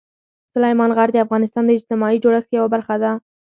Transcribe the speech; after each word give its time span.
سلیمان 0.53 0.91
غر 0.97 1.09
د 1.13 1.17
افغانستان 1.25 1.63
د 1.65 1.71
اجتماعي 1.77 2.17
جوړښت 2.23 2.49
یوه 2.57 2.67
برخه 2.73 2.95
ده. 3.03 3.11